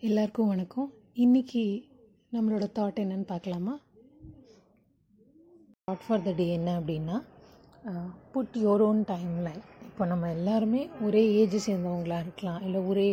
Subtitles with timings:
[0.00, 0.90] எல்லாருக்கும் வணக்கம்.
[1.14, 1.62] இன்றைக்கி
[2.34, 3.74] நம்மளோட தாட் என்னன்னு பார்க்கலாமா?
[5.86, 7.16] தாட் ஃபார் த டே என்ன அப்படின்னா
[8.32, 12.60] put your own time line இப்போ நம்ம எல்லாருமே ஒரே ஏஜ் சேர்ந்தவங்களா இருக்கலாம்.
[12.62, 13.08] இல்லை ஒரே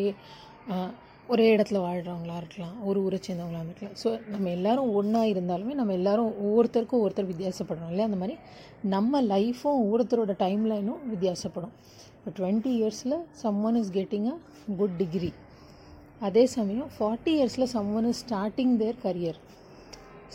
[1.33, 3.95] ஒரே இடத்துல வாழ்கிறவங்களா இருக்கலாம் ஒரு ஊரை சேர்ந்தவங்களா இருக்கலாம்.
[4.01, 8.07] ஸோ நம்ம எல்லாரும் ஒன்றா இருந்தாலுமே நம்ம எல்லோரும் ஒவ்வொருத்தருக்கும் ஒவ்வொருத்தர் வித்தியாசப்படுறோம் இல்லையா?
[8.09, 8.35] அந்த மாதிரி
[8.95, 11.73] நம்ம லைஃப்பும் ஒவ்வொருத்தரோட டைம் லைனும் வித்தியாசப்படும்.
[12.17, 13.17] இப்போ டுவெண்ட்டி இயர்ஸில்
[13.69, 14.37] someone is getting a
[14.79, 15.31] good degree
[16.27, 17.69] அதே சமயம் ஃபார்ட்டி இயர்ஸில்
[17.99, 19.39] someone is starting their career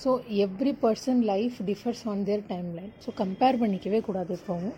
[0.03, 0.11] so
[0.45, 2.45] every person life differs on their
[2.79, 4.77] timeline so compare பண்ணிக்கவே கூடாது எப்போவும்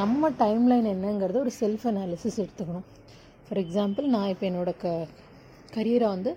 [0.00, 2.86] நம்ம டைம் லைன் என்னங்கிறத ஒரு செல்ஃப் அனாலிசிஸ் எடுத்துக்கணும்.
[3.46, 4.86] ஃபார் எக்ஸாம்பிள் நான் இப்போ என்னோட க
[5.76, 6.36] கரியரை வந்து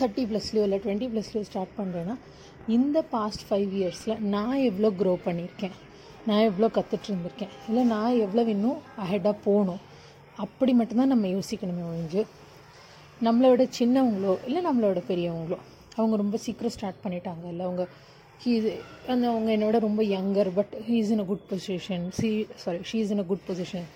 [0.00, 2.16] தேர்ட்டி ப்ளஸ்லையோ இல்லை டுவெண்ட்டி ப்ளஸ்லையோ ஸ்டார்ட் பண்ணுறேன்னா
[2.68, 5.74] இந்த பாஸ்ட் ஃபைவ் இயர்ஸில் நான் எவ்வளோ க்ரோ பண்ணியிருக்கேன்
[6.26, 7.52] நான் எவ்வளோ கற்றுட்டு இருந்திருக்கேன்?
[7.68, 9.82] இல்லை நான் எவ்வளோ இன்னும் அஹெடாக போகணும்?
[10.36, 12.22] அப்படி மட்டும்தான் நம்ம யோசிக்கணுமே ஒழிஞ்சு
[13.22, 15.58] நம்மளோட சின்னவங்களோ இல்லை நம்மளோட பெரியவங்களோ
[15.96, 17.88] அவங்க ரொம்ப சீக்கிரம் ஸ்டார்ட் பண்ணிட்டாங்க இல்லை அவங்க
[18.44, 18.66] ஹீஸ்
[19.08, 23.10] அந்த அவங்க என்னோட ரொம்ப younger but he's in a good position C sorry she is
[23.10, 23.86] in a good position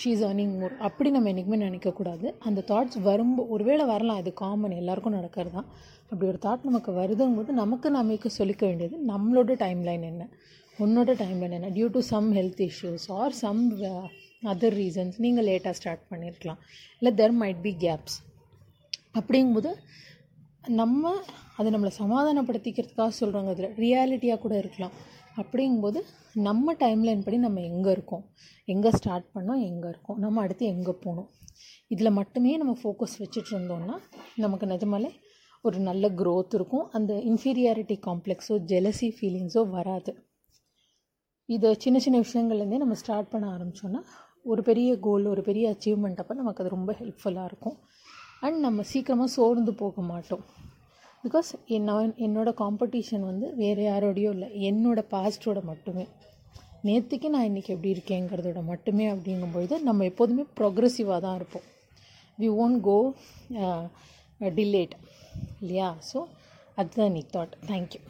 [0.00, 2.26] she is earning more அப்படி நம்ம என்றைக்குமே நினைக்கக்கூடாது.
[2.48, 5.54] அந்த தாட்ஸ் வரும்போது ஒருவேளை வரலாம் இது காமன் எல்லாருக்கும் நடக்கிறது?
[5.56, 5.68] தான்
[6.10, 10.24] அப்படி ஒரு தாட் நமக்கு வருதுங்கும்போது நமக்கு நமக்கு சொல்லிக்க வேண்டியது நம்மளோட டைம் லைன் என்ன?
[10.78, 13.62] உன்னோட டைம் லைன் என்ன due to some health issues or some
[14.52, 16.60] other reasons நீங்கள் லேட்டாக ஸ்டார்ட் பண்ணியிருக்கலாம்
[16.98, 18.16] இல்லை தெர் மைட் பி கேப்ஸ்
[19.18, 19.70] அப்படிங்கும்போது
[20.80, 21.12] நம்ம
[21.58, 24.94] அதை நம்மளை சமாதானப்படுத்திக்கிறதுக்காக சொல்கிறோங்க அதில் ரியாலிட்டியாக கூட இருக்கலாம்.
[25.40, 26.00] அப்படிங்கும்போது
[26.48, 28.24] நம்ம டைம்லைன் படி நம்ம எங்கே இருக்கோம்?
[28.68, 29.62] எங்கே ஸ்டார்ட் பண்ணோம்?
[29.70, 30.18] எங்கே இருக்கோம்?
[30.24, 31.28] நம்ம அடுத்து எங்கே போகணும்?
[31.92, 33.96] இதில் மட்டுமே நம்ம ஃபோக்கஸ் வச்சுட்டு இருந்தோம்னா
[34.44, 35.10] நமக்கு நிஜமாலே
[35.64, 36.86] ஒரு நல்ல க்ரோத் இருக்கும்.
[36.96, 40.12] அந்த இன்ஃபீரியாரிட்டி காம்ப்ளெக்ஸோ ஜெலசி ஃபீலிங்ஸோ வராது.
[41.48, 44.02] இதை சின்ன சின்ன விஷயங்கள்லேருந்தே நம்ம ஸ்டார்ட் பண்ண ஆரம்பித்தோன்னா
[44.52, 47.76] ஒரு பெரிய கோல் ஒரு பெரிய அச்சீவ்மெண்ட் அப்போ நமக்கு அது ரொம்ப ஹெல்ப்ஃபுல்லாக இருக்கும்.
[48.46, 50.44] அண்ட் நம்ம சீக்கிரமாக சோர்ந்து போக மாட்டோம்.
[51.24, 51.50] பிகாஸ்
[51.88, 54.48] நான் என்னோடய காம்படிஷன் வந்து வேறு யாரோடையோ இல்லை.
[54.70, 56.04] என்னோடய பாஸ்டோட மட்டுமே.
[56.88, 61.66] நேற்றுக்கு நான் இன்றைக்கி எப்படி இருக்கேங்கிறதோட மட்டுமே அப்படிங்கும்பொழுது நம்ம எப்போதுமே ப்ரொக்ரெசிவாக தான் இருப்போம்.
[62.40, 62.98] வி ஓன்ட் கோ
[64.58, 64.94] டிலேட்
[65.62, 65.88] இல்லையா?
[66.10, 66.20] ஸோ
[66.80, 68.02] அதுதான் இன்னைக்கு தாட் தேங்க்யூ